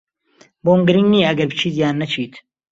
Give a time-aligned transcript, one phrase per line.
[0.63, 2.33] بۆم گرنگ نییە ئەگەر بچیت یان نەچیت.